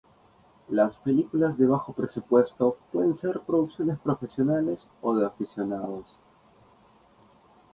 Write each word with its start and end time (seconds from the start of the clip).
Las 0.69 0.97
películas 0.97 1.59
de 1.59 1.67
bajo 1.67 1.93
presupuesto 1.93 2.79
pueden 2.91 3.15
ser 3.15 3.41
producciones 3.41 3.99
profesionales 3.99 4.87
o 4.99 5.13
de 5.13 5.27
aficionados. 5.27 6.07